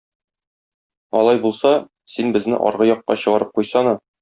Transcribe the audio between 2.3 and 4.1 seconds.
безне аргы якка чыгарып куйсана.